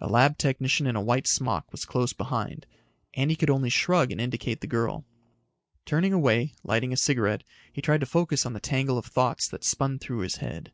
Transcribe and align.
A 0.00 0.06
lab 0.08 0.38
technician 0.38 0.86
in 0.86 0.94
a 0.94 1.00
white 1.00 1.26
smock 1.26 1.72
was 1.72 1.84
close 1.84 2.12
behind. 2.12 2.64
Andy 3.14 3.34
could 3.34 3.50
only 3.50 3.70
shrug 3.70 4.12
and 4.12 4.20
indicate 4.20 4.60
the 4.60 4.68
girl. 4.68 5.04
Turning 5.84 6.12
away, 6.12 6.54
lighting 6.62 6.92
a 6.92 6.96
cigarette, 6.96 7.42
he 7.72 7.82
tried 7.82 7.98
to 7.98 8.06
focus 8.06 8.46
on 8.46 8.52
the 8.52 8.60
tangle 8.60 8.98
of 8.98 9.06
thoughts 9.06 9.48
that 9.48 9.64
spun 9.64 9.98
through 9.98 10.20
his 10.20 10.36
head. 10.36 10.70